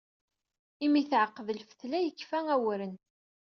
[0.85, 2.93] Imi teɛqed lfetla yekfa waren.